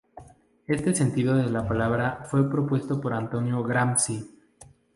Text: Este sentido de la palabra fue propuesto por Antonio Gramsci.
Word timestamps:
Este 0.65 0.95
sentido 0.95 1.35
de 1.35 1.47
la 1.51 1.67
palabra 1.67 2.23
fue 2.25 2.49
propuesto 2.49 2.99
por 2.99 3.13
Antonio 3.13 3.61
Gramsci. 3.61 4.27